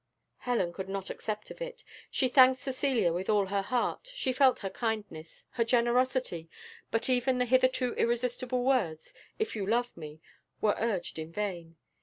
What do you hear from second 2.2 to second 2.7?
thanked